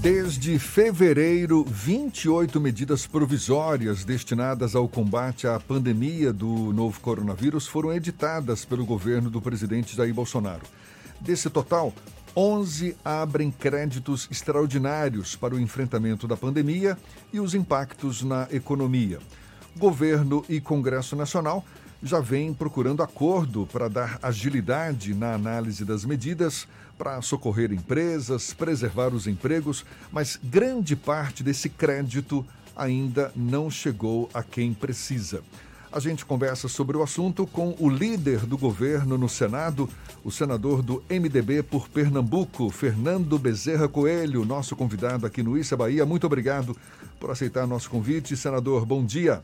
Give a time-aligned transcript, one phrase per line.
[0.00, 8.64] Desde fevereiro, 28 medidas provisórias destinadas ao combate à pandemia do novo coronavírus foram editadas
[8.64, 10.62] pelo governo do presidente Jair Bolsonaro.
[11.20, 11.92] Desse total,
[12.34, 16.96] 11 abrem créditos extraordinários para o enfrentamento da pandemia
[17.30, 19.18] e os impactos na economia.
[19.76, 21.62] Governo e Congresso Nacional
[22.02, 26.66] já vêm procurando acordo para dar agilidade na análise das medidas
[27.00, 32.44] para socorrer empresas, preservar os empregos, mas grande parte desse crédito
[32.76, 35.42] ainda não chegou a quem precisa.
[35.90, 39.88] A gente conversa sobre o assunto com o líder do governo no Senado,
[40.22, 46.04] o senador do MDB por Pernambuco, Fernando Bezerra Coelho, nosso convidado aqui no Issa Bahia.
[46.04, 46.76] Muito obrigado
[47.18, 48.36] por aceitar nosso convite.
[48.36, 49.42] Senador, bom dia.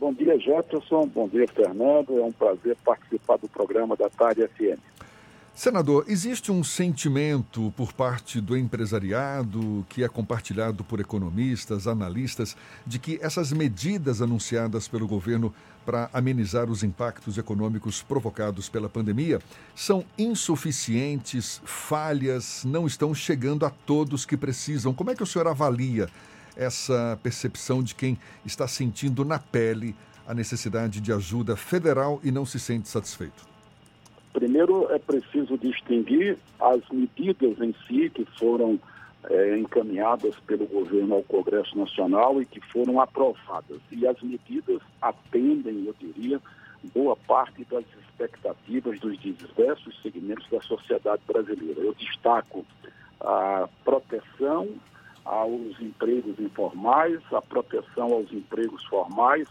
[0.00, 1.06] Bom dia, Jefferson.
[1.14, 2.18] Bom dia, Fernando.
[2.18, 4.89] É um prazer participar do programa da Tarde FM.
[5.60, 12.98] Senador, existe um sentimento por parte do empresariado, que é compartilhado por economistas, analistas, de
[12.98, 15.52] que essas medidas anunciadas pelo governo
[15.84, 19.38] para amenizar os impactos econômicos provocados pela pandemia
[19.76, 24.94] são insuficientes, falhas, não estão chegando a todos que precisam.
[24.94, 26.08] Como é que o senhor avalia
[26.56, 29.94] essa percepção de quem está sentindo na pele
[30.26, 33.49] a necessidade de ajuda federal e não se sente satisfeito?
[34.32, 38.78] Primeiro, é preciso distinguir as medidas em si que foram
[39.28, 43.80] é, encaminhadas pelo governo ao Congresso Nacional e que foram aprovadas.
[43.90, 46.40] E as medidas atendem, eu diria,
[46.94, 51.80] boa parte das expectativas dos diversos segmentos da sociedade brasileira.
[51.80, 52.64] Eu destaco
[53.20, 54.68] a proteção
[55.24, 59.48] aos empregos informais, a proteção aos empregos formais,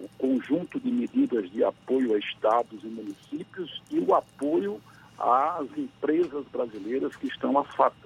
[0.00, 4.80] o conjunto de medidas de apoio a estados e municípios e o apoio
[5.18, 7.54] às empresas brasileiras que estão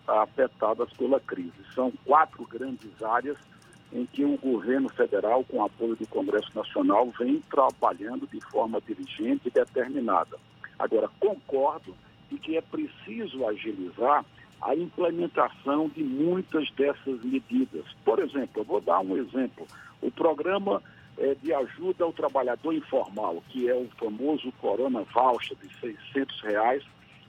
[0.06, 1.52] afetadas pela crise.
[1.72, 3.38] São quatro grandes áreas
[3.92, 9.46] em que o governo federal, com apoio do Congresso Nacional, vem trabalhando de forma diligente
[9.46, 10.36] e determinada.
[10.76, 11.94] Agora, concordo
[12.28, 14.24] de que é preciso agilizar
[14.60, 17.84] a implementação de muitas dessas medidas.
[18.04, 19.66] Por exemplo, eu vou dar um exemplo.
[20.02, 20.82] O programa
[21.18, 26.82] é, de ajuda ao trabalhador informal, que é o famoso Corona Voucher de 600 reais,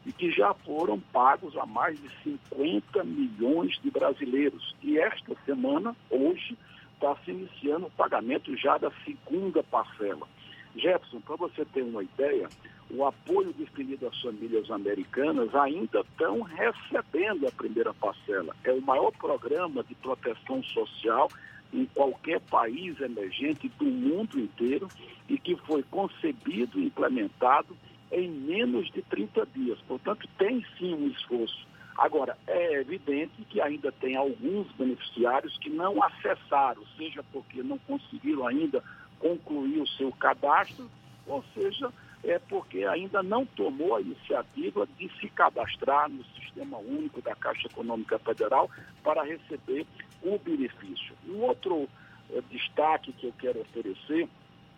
[0.05, 4.75] e que já foram pagos a mais de 50 milhões de brasileiros.
[4.83, 6.55] E esta semana, hoje,
[6.93, 10.27] está se iniciando o pagamento já da segunda parcela.
[10.75, 12.49] Jefferson, para você ter uma ideia,
[12.89, 18.55] o apoio definido às famílias americanas ainda estão recebendo a primeira parcela.
[18.63, 21.29] É o maior programa de proteção social
[21.75, 24.87] em qualquer país emergente do mundo inteiro
[25.27, 27.75] e que foi concebido e implementado
[28.11, 29.79] em menos de 30 dias.
[29.87, 31.67] Portanto, tem sim um esforço.
[31.97, 38.47] Agora, é evidente que ainda tem alguns beneficiários que não acessaram, seja porque não conseguiram
[38.47, 38.83] ainda
[39.19, 40.89] concluir o seu cadastro,
[41.25, 41.91] ou seja,
[42.23, 47.67] é porque ainda não tomou a iniciativa de se cadastrar no Sistema Único da Caixa
[47.67, 48.69] Econômica Federal
[49.03, 49.85] para receber
[50.25, 51.15] o benefício.
[51.27, 51.87] Um outro
[52.31, 54.27] é, destaque que eu quero oferecer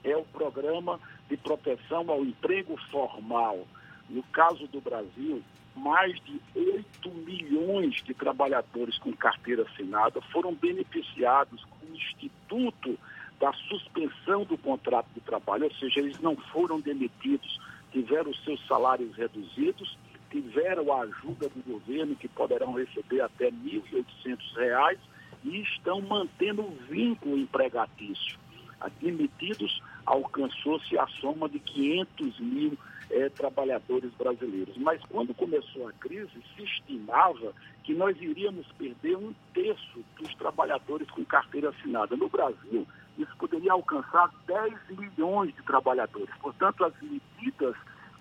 [0.03, 0.99] é o programa
[1.29, 3.67] de proteção ao emprego formal.
[4.09, 5.41] No caso do Brasil,
[5.75, 12.97] mais de 8 milhões de trabalhadores com carteira assinada foram beneficiados com o Instituto
[13.39, 17.59] da suspensão do contrato de trabalho, ou seja, eles não foram demitidos,
[17.91, 19.95] tiveram seus salários reduzidos,
[20.31, 23.81] tiveram a ajuda do governo, que poderão receber até R$
[24.25, 24.97] 1.800
[25.43, 28.37] e estão mantendo o vínculo empregatício.
[28.79, 32.77] Admitidos, alcançou-se a soma de 500 mil
[33.09, 34.77] é, trabalhadores brasileiros.
[34.77, 37.53] Mas quando começou a crise, se estimava
[37.83, 42.15] que nós iríamos perder um terço dos trabalhadores com carteira assinada.
[42.15, 42.85] No Brasil,
[43.17, 46.29] isso poderia alcançar 10 milhões de trabalhadores.
[46.39, 47.75] Portanto, as medidas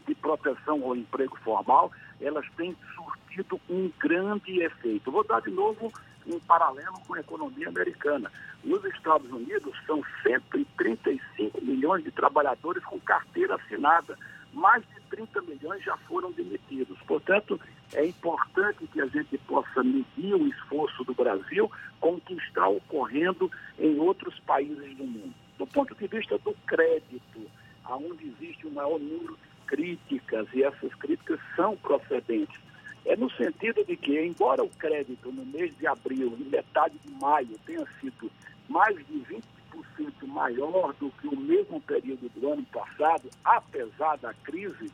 [0.07, 1.91] de proteção ao emprego formal,
[2.21, 5.11] elas têm surtido um grande efeito.
[5.11, 5.93] Vou dar de novo
[6.27, 8.31] um paralelo com a economia americana.
[8.65, 14.19] Nos Estados Unidos, são 135 milhões de trabalhadores com carteira assinada.
[14.53, 16.99] Mais de 30 milhões já foram demitidos.
[17.07, 17.61] Portanto,
[17.95, 22.67] é importante que a gente possa medir o esforço do Brasil com o que está
[22.67, 25.35] ocorrendo em outros países do mundo.
[25.59, 27.51] Do ponto de vista do crédito,
[27.85, 32.59] aonde existe o maior número de críticas, e essas críticas são procedentes,
[33.07, 37.11] é no sentido de que, embora o crédito no mês de abril e metade de
[37.21, 38.31] maio tenha sido
[38.69, 44.91] mais de 20% maior do que o mesmo período do ano passado, apesar da crise,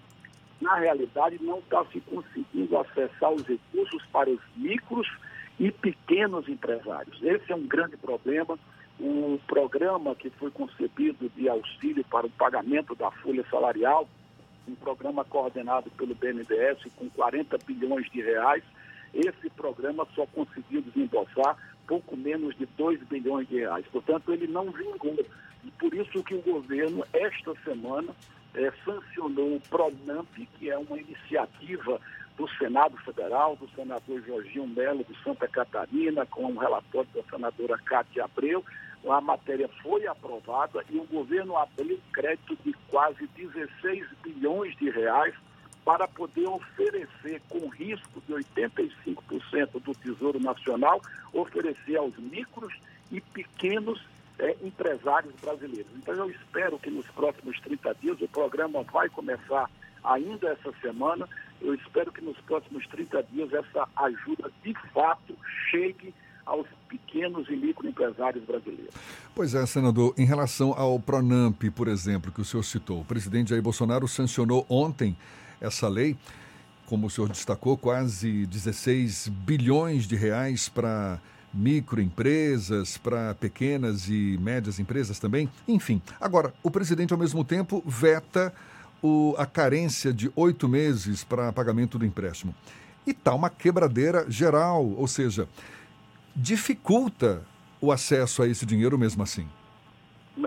[0.60, 5.08] na realidade não está se conseguindo acessar os recursos para os micros
[5.58, 7.20] e pequenos empresários.
[7.22, 8.58] Esse é um grande problema.
[9.00, 14.06] O programa que foi concebido de auxílio para o pagamento da folha salarial,
[14.68, 18.62] um programa coordenado pelo BNDES com 40 bilhões de reais,
[19.12, 21.56] esse programa só conseguiu desembolsar
[21.86, 23.84] pouco menos de 2 bilhões de reais.
[23.92, 25.18] Portanto, ele não vingou.
[25.64, 28.14] E por isso que o governo, esta semana,
[28.54, 32.00] é, sancionou o PRONAMP, que é uma iniciativa
[32.36, 37.78] do Senado Federal, do senador Jorginho Melo de Santa Catarina, com um relatório da senadora
[37.78, 38.64] Cátia Abreu.
[39.08, 45.34] A matéria foi aprovada e o governo abriu crédito de quase 16 bilhões de reais
[45.84, 51.02] para poder oferecer, com risco de 85% do Tesouro Nacional,
[51.32, 52.72] oferecer aos micros
[53.10, 54.00] e pequenos
[54.38, 55.90] é, empresários brasileiros.
[55.96, 59.68] Então, eu espero que nos próximos 30 dias o programa vai começar
[60.04, 61.28] ainda essa semana.
[61.60, 65.36] Eu espero que nos próximos 30 dias essa ajuda de fato
[65.70, 66.14] chegue
[66.44, 68.94] aos pequenos e microempresários brasileiros.
[69.34, 73.50] Pois é, senador, em relação ao Pronamp, por exemplo, que o senhor citou, o presidente
[73.50, 75.16] Jair Bolsonaro sancionou ontem
[75.60, 76.16] essa lei,
[76.86, 81.20] como o senhor destacou, quase 16 bilhões de reais para
[81.54, 85.48] microempresas, para pequenas e médias empresas também.
[85.68, 88.52] Enfim, agora, o presidente, ao mesmo tempo, veta
[89.02, 92.54] o, a carência de oito meses para pagamento do empréstimo.
[93.06, 95.48] E está uma quebradeira geral, ou seja,
[96.34, 97.42] dificulta
[97.80, 99.48] o acesso a esse dinheiro mesmo assim.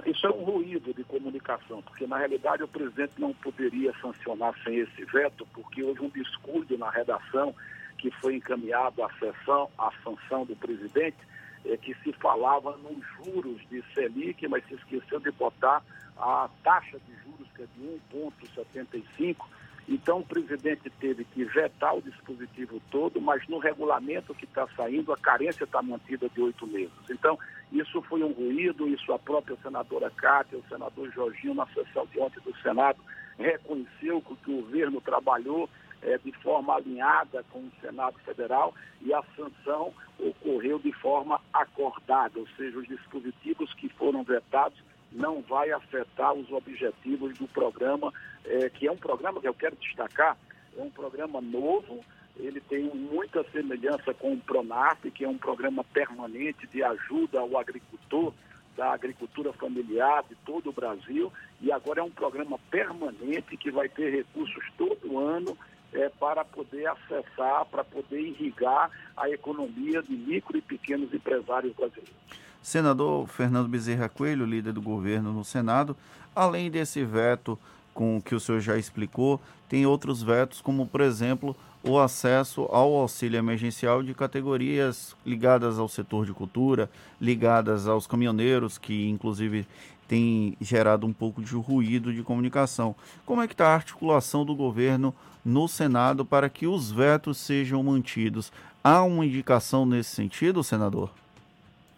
[0.06, 4.78] Isso é um ruído de comunicação, porque na realidade o presidente não poderia sancionar sem
[4.78, 7.54] esse veto, porque houve um descuido na redação
[7.98, 11.18] que foi encaminhado à, sessão, à sanção do presidente,
[11.66, 15.84] é, que se falava nos juros de Selic, mas se esqueceu de botar
[16.18, 19.46] a taxa de juros, que é de 1,75.
[19.88, 25.14] Então, o presidente teve que vetar o dispositivo todo, mas no regulamento que está saindo,
[25.14, 26.92] a carência está mantida de oito meses.
[27.10, 27.38] Então,
[27.72, 32.20] isso foi um ruído, isso a própria senadora Cátia, o senador Jorginho, na sessão de
[32.20, 33.00] ontem do Senado,
[33.38, 35.70] reconheceu que o governo trabalhou
[36.06, 42.40] é, de forma alinhada com o Senado Federal e a sanção ocorreu de forma acordada,
[42.40, 44.78] ou seja, os dispositivos que foram vetados
[45.12, 48.14] não vai afetar os objetivos do programa,
[48.46, 50.38] é, que é um programa que eu quero destacar,
[50.78, 52.02] é um programa novo,
[52.38, 57.58] ele tem muita semelhança com o Pronaf, que é um programa permanente de ajuda ao
[57.58, 58.34] agricultor,
[58.76, 61.32] da agricultura familiar de todo o Brasil,
[61.62, 65.58] e agora é um programa permanente que vai ter recursos todo ano
[65.96, 72.14] é, para poder acessar, para poder irrigar a economia de micro e pequenos empresários brasileiros.
[72.62, 75.96] Senador Fernando Bezerra Coelho, líder do governo no Senado,
[76.36, 77.58] além desse veto
[77.94, 79.40] com que o senhor já explicou,
[79.70, 85.88] tem outros vetos, como por exemplo o acesso ao auxílio emergencial de categorias ligadas ao
[85.88, 86.90] setor de cultura,
[87.22, 89.68] ligadas aos caminhoneiros, que inclusive
[90.08, 92.96] tem gerado um pouco de ruído de comunicação.
[93.26, 95.14] Como é que está a articulação do governo
[95.44, 98.52] no Senado para que os vetos sejam mantidos?
[98.84, 101.10] Há uma indicação nesse sentido, senador?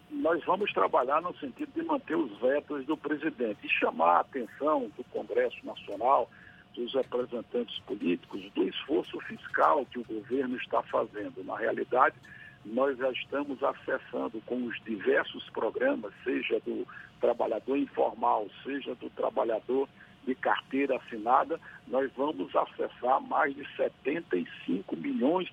[0.09, 4.89] Nós vamos trabalhar no sentido de manter os vetos do presidente e chamar a atenção
[4.97, 6.29] do Congresso Nacional,
[6.75, 11.43] dos representantes políticos, do esforço fiscal que o governo está fazendo.
[11.43, 12.15] Na realidade,
[12.73, 16.87] nós já estamos acessando com os diversos programas, seja do
[17.19, 19.87] trabalhador informal, seja do trabalhador
[20.25, 25.49] de carteira assinada, nós vamos acessar mais de 75 milhões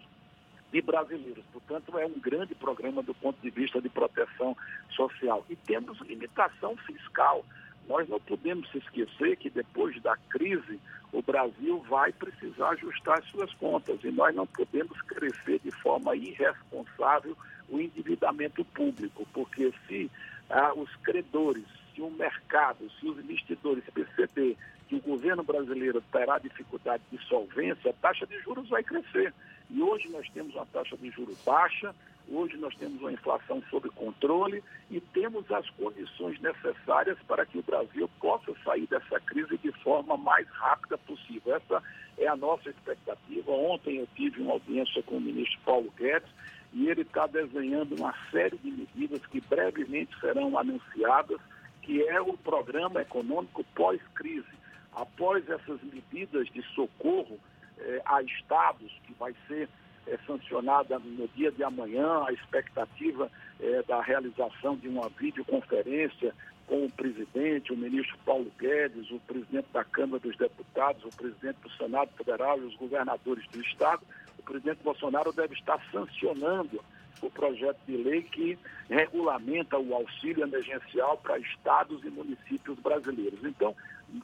[0.72, 1.44] de brasileiros.
[1.52, 4.56] Portanto, é um grande programa do ponto de vista de proteção
[4.90, 5.44] social.
[5.48, 7.44] E temos limitação fiscal.
[7.88, 10.80] Nós não podemos esquecer que depois da crise,
[11.12, 16.16] o Brasil vai precisar ajustar as suas contas e nós não podemos crescer de forma
[16.16, 17.36] irresponsável
[17.68, 20.10] o endividamento público, porque se
[20.50, 21.64] ah, os credores,
[21.94, 24.56] se o mercado, se os investidores perceber
[24.88, 29.32] que o governo brasileiro terá dificuldade de solvência, a taxa de juros vai crescer.
[29.70, 31.94] E hoje nós temos uma taxa de juros baixa,
[32.30, 37.62] hoje nós temos uma inflação sob controle e temos as condições necessárias para que o
[37.62, 41.54] Brasil possa sair dessa crise de forma mais rápida possível.
[41.54, 41.82] Essa
[42.18, 43.50] é a nossa expectativa.
[43.50, 46.30] Ontem eu tive uma audiência com o ministro Paulo Guedes
[46.72, 51.40] e ele está desenhando uma série de medidas que brevemente serão anunciadas,
[51.82, 54.64] que é o programa econômico pós-crise.
[54.92, 57.38] Após essas medidas de socorro
[57.78, 59.68] eh, a estados, que vai ser
[60.06, 63.30] eh, sancionada no dia de amanhã, a expectativa
[63.60, 66.34] eh, da realização de uma videoconferência
[66.66, 71.58] com o presidente, o ministro Paulo Guedes, o presidente da Câmara dos Deputados, o presidente
[71.62, 74.02] do Senado Federal e os governadores do Estado,
[74.38, 76.82] o presidente Bolsonaro deve estar sancionando
[77.22, 78.58] o projeto de lei que
[78.88, 83.44] regulamenta o auxílio emergencial para estados e municípios brasileiros.
[83.44, 83.74] Então,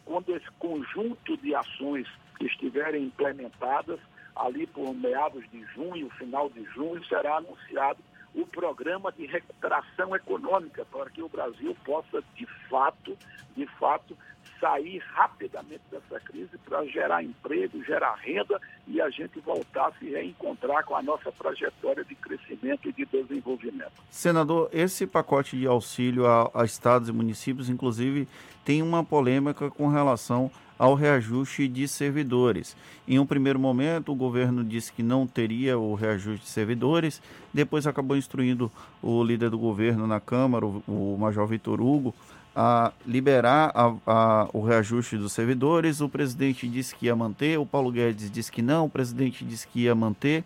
[0.04, 2.06] quando esse conjunto de ações
[2.40, 3.98] estiverem implementadas,
[4.36, 7.98] ali por meados de junho, final de junho, será anunciado
[8.34, 13.16] o programa de recuperação econômica para que o Brasil possa de fato,
[13.56, 14.16] de fato,
[14.60, 20.10] sair rapidamente dessa crise para gerar emprego, gerar renda e a gente voltar a se
[20.10, 23.92] reencontrar com a nossa trajetória de crescimento e de desenvolvimento.
[24.10, 28.28] Senador, esse pacote de auxílio a, a estados e municípios, inclusive,
[28.64, 32.74] tem uma polêmica com relação ao reajuste de servidores.
[33.06, 37.20] Em um primeiro momento, o governo disse que não teria o reajuste de servidores,
[37.52, 42.14] depois acabou instruindo o líder do governo na Câmara, o, o Major Vitor Hugo,
[42.54, 46.00] a liberar a, a, o reajuste dos servidores.
[46.00, 49.66] O presidente disse que ia manter, o Paulo Guedes disse que não, o presidente disse
[49.66, 50.44] que ia manter.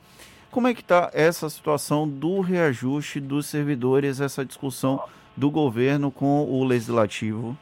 [0.50, 5.02] Como é que está essa situação do reajuste dos servidores, essa discussão
[5.36, 7.56] do governo com o legislativo?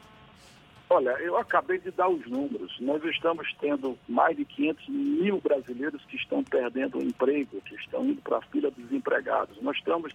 [0.89, 2.71] Olha, eu acabei de dar os números.
[2.79, 8.05] Nós estamos tendo mais de 500 mil brasileiros que estão perdendo o emprego, que estão
[8.05, 9.59] indo para a fila dos desempregados.
[9.63, 10.13] Nós estamos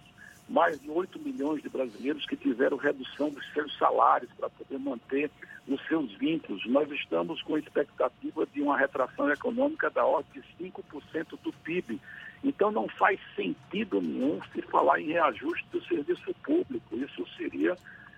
[0.49, 5.29] mais de 8 milhões de brasileiros que tiveram redução dos seus salários para poder manter
[5.67, 6.65] os seus vínculos.
[6.65, 11.99] Nós estamos com expectativa de uma retração econômica da ordem de 5% do PIB.
[12.43, 16.95] Então não faz sentido nenhum se falar em reajuste do serviço público.
[16.95, 17.75] Isso seria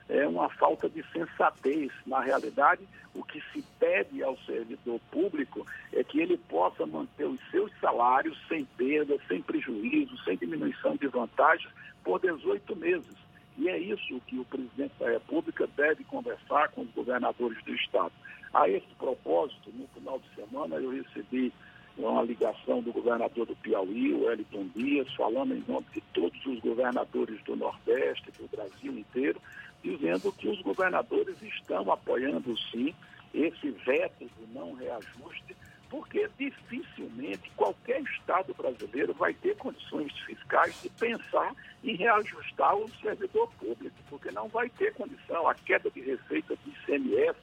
[0.10, 1.91] é uma falta de sensatez.
[2.05, 2.81] Na realidade,
[3.13, 8.38] o que se pede ao servidor público é que ele possa manter os seus salários
[8.48, 11.72] sem perda, sem prejuízo, sem diminuição de vantagens
[12.03, 13.15] por 18 meses.
[13.58, 18.13] E é isso que o presidente da República deve conversar com os governadores do Estado.
[18.53, 21.53] A esse propósito, no final de semana, eu recebi
[21.98, 26.60] uma ligação do governador do Piauí, o Wellington Dias, falando em nome de todos os
[26.60, 29.41] governadores do Nordeste, do Brasil inteiro,
[29.83, 32.93] dizendo que os governadores estão apoiando sim
[33.33, 35.55] esse veto do não reajuste,
[35.89, 43.51] porque dificilmente qualquer Estado brasileiro vai ter condições fiscais de pensar em reajustar o servidor
[43.59, 45.47] público, porque não vai ter condição.
[45.47, 47.38] A queda de receita do ICMS,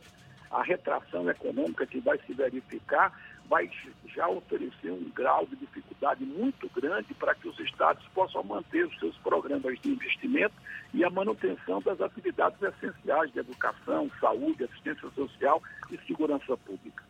[0.51, 3.13] a retração econômica que vai se verificar,
[3.49, 3.71] vai
[4.15, 8.99] já oferecer um grau de dificuldade muito grande para que os estados possam manter os
[8.99, 10.55] seus programas de investimento
[10.93, 17.03] e a manutenção das atividades essenciais de educação, saúde, assistência social e segurança pública.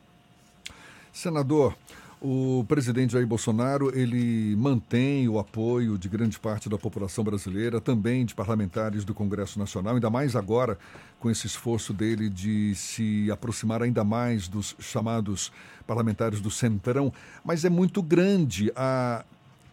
[1.13, 1.75] Senador,
[2.21, 8.25] o presidente Jair Bolsonaro ele mantém o apoio de grande parte da população brasileira, também
[8.25, 10.79] de parlamentares do Congresso Nacional, ainda mais agora
[11.21, 15.53] com esse esforço dele de se aproximar ainda mais dos chamados
[15.87, 17.13] parlamentares do Centrão.
[17.45, 19.25] Mas é muito grande a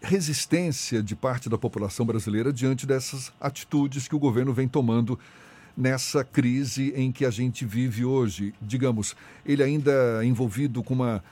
[0.01, 5.17] resistência de parte da população brasileira diante dessas atitudes que o governo vem tomando
[5.75, 8.53] nessa crise em que a gente vive hoje.
[8.61, 11.23] Digamos, ele ainda envolvido com uma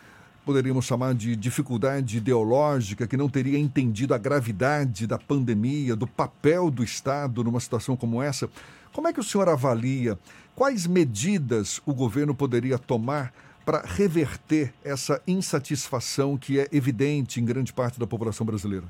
[0.46, 6.70] poderíamos chamar de dificuldade ideológica, que não teria entendido a gravidade da pandemia, do papel
[6.70, 8.50] do Estado numa situação como essa.
[8.92, 10.18] Como é que o senhor avalia?
[10.56, 13.34] Quais medidas o governo poderia tomar
[13.66, 18.86] para reverter essa insatisfação que é evidente em grande parte da população brasileira?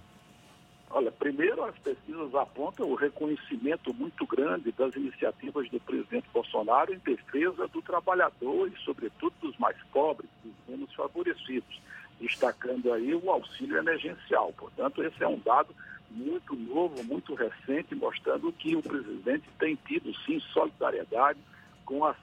[1.64, 7.82] As pesquisas apontam o reconhecimento muito grande das iniciativas do presidente Bolsonaro em defesa do
[7.82, 11.82] trabalhador e, sobretudo, dos mais pobres, dos menos favorecidos,
[12.20, 14.54] destacando aí o auxílio emergencial.
[14.58, 15.74] Portanto, esse é um dado
[16.12, 21.40] muito novo, muito recente, mostrando que o presidente tem tido, sim, solidariedade
[21.86, 22.18] com as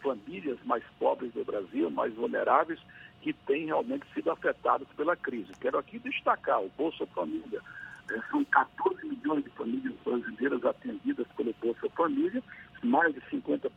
[0.00, 2.78] famílias mais pobres do Brasil, mais vulneráveis,
[3.22, 5.52] que têm realmente sido afetadas pela crise.
[5.60, 7.60] Quero aqui destacar o Bolsa Família,
[8.30, 12.42] são 14 milhões de famílias brasileiras atendidas pelo Bolsa Família,
[12.82, 13.70] mais de 50%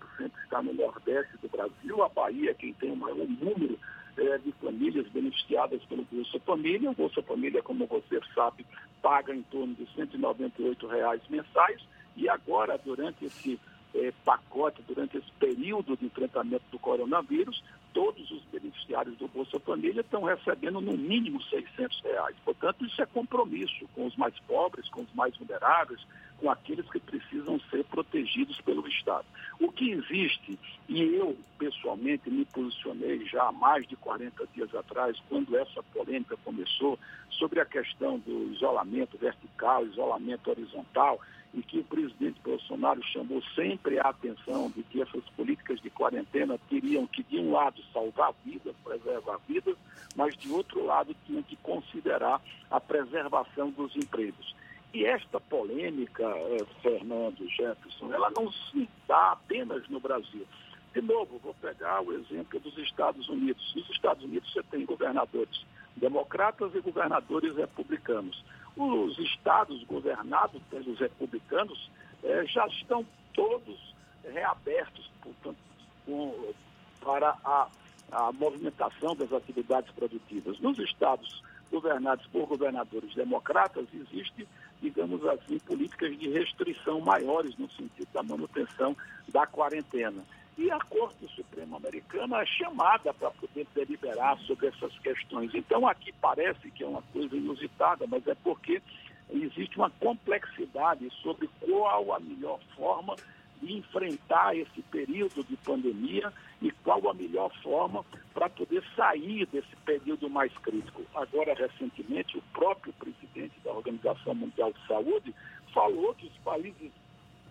[0.43, 3.79] está no Nordeste do Brasil, a Bahia é quem tem o maior número
[4.17, 6.91] é, de famílias beneficiadas pelo Bolsa Família.
[6.91, 8.65] O Bolsa Família, como você sabe,
[9.01, 11.81] paga em torno de 198 reais mensais.
[12.15, 13.60] E agora, durante esse
[13.96, 17.63] é, pacote, durante esse período de enfrentamento do coronavírus,
[17.94, 22.36] todos os beneficiários do Bolsa Família estão recebendo no mínimo 600 reais.
[22.46, 26.00] Portanto, isso é compromisso com os mais pobres, com os mais vulneráveis,
[26.39, 29.25] com aqueles que precisam ser protegidos pelo Estado.
[29.60, 35.17] O que existe, e eu pessoalmente me posicionei já há mais de 40 dias atrás,
[35.27, 37.00] quando essa polêmica começou,
[37.32, 41.20] sobre a questão do isolamento vertical, isolamento horizontal,
[41.58, 46.60] e que o presidente Bolsonaro chamou sempre a atenção de que essas políticas de quarentena
[46.70, 49.76] teriam que, de um lado, salvar vidas, preservar vidas,
[50.16, 54.56] mas, de outro lado, tinham que considerar a preservação dos empregos.
[54.94, 60.46] E esta polêmica, eh, Fernando Jefferson, ela não se dá apenas no Brasil.
[60.94, 63.74] De novo, vou pegar o exemplo dos Estados Unidos.
[63.76, 68.44] Nos Estados Unidos você tem governadores democratas e governadores republicanos.
[68.77, 71.89] Os estados governados pelos republicanos
[72.24, 75.57] eh, já estão todos reabertos portanto,
[76.05, 76.53] com,
[77.01, 77.67] para a,
[78.12, 80.60] a movimentação das atividades produtivas.
[80.60, 84.48] Nos estados governados por governadores democratas, existe,
[84.81, 88.96] digamos assim, políticas de restrição maiores no sentido da manutenção
[89.29, 90.24] da quarentena.
[90.58, 95.54] E a Corte Suprema Americana é chamada para poder deliberar sobre essas questões.
[95.54, 98.82] Então, aqui parece que é uma coisa inusitada, mas é porque
[99.30, 103.16] existe uma complexidade sobre qual a melhor forma
[103.62, 109.76] de enfrentar esse período de pandemia e qual a melhor forma para poder sair desse
[109.86, 111.04] período mais crítico.
[111.16, 115.36] Agora, recentemente, o próprio presidente da Organização Mundial de Saúde
[115.74, 116.92] falou que os países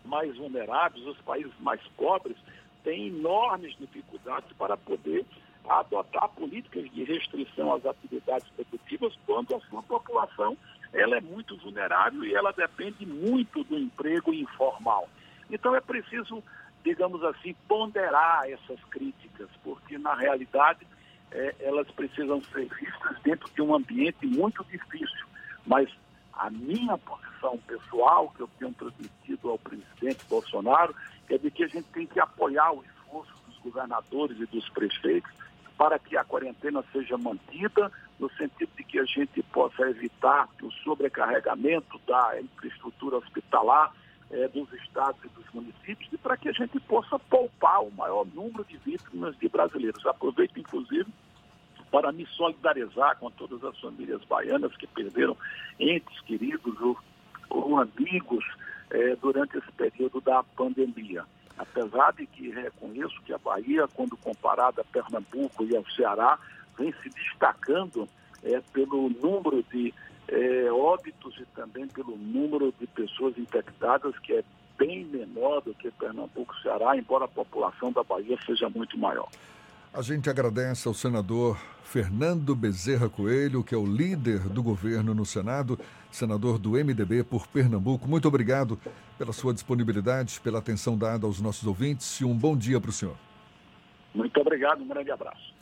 [0.04, 2.36] mais vulneráveis, os países mais pobres,
[2.86, 5.26] têm enormes dificuldades para poder
[5.68, 10.56] adotar políticas de restrição às atividades produtivas quando a sua população
[10.92, 15.08] ela é muito vulnerável e ela depende muito do emprego informal.
[15.50, 16.40] Então é preciso,
[16.84, 20.86] digamos assim, ponderar essas críticas, porque na realidade
[21.32, 25.26] é, elas precisam ser vistas dentro de um ambiente muito difícil.
[25.66, 25.90] Mas
[26.32, 26.96] a minha
[27.46, 30.94] posição pessoal, que eu tenho transmitido ao presidente Bolsonaro,
[31.30, 35.30] é de que a gente tem que apoiar o esforço dos governadores e dos prefeitos
[35.78, 40.70] para que a quarentena seja mantida, no sentido de que a gente possa evitar o
[40.82, 43.92] sobrecarregamento da infraestrutura hospitalar
[44.30, 48.26] é, dos estados e dos municípios e para que a gente possa poupar o maior
[48.26, 50.04] número de vítimas de brasileiros.
[50.06, 51.06] Aproveito, inclusive,
[51.90, 55.36] para me solidarizar com todas as famílias baianas que perderam
[55.78, 56.96] entes queridos ou,
[57.48, 58.44] ou amigos
[58.90, 61.24] é, durante esse período da pandemia.
[61.58, 66.38] Apesar de que reconheço que a Bahia, quando comparada a Pernambuco e ao Ceará,
[66.78, 68.08] vem se destacando
[68.42, 69.92] é, pelo número de
[70.28, 74.44] é, óbitos e também pelo número de pessoas infectadas, que é
[74.78, 79.28] bem menor do que Pernambuco e Ceará, embora a população da Bahia seja muito maior.
[79.94, 85.24] A gente agradece ao senador Fernando Bezerra Coelho, que é o líder do governo no
[85.24, 85.78] Senado,
[86.10, 88.08] senador do MDB por Pernambuco.
[88.08, 88.76] Muito obrigado
[89.16, 92.92] pela sua disponibilidade, pela atenção dada aos nossos ouvintes e um bom dia para o
[92.92, 93.16] senhor.
[94.12, 95.54] Muito obrigado, um grande abraço.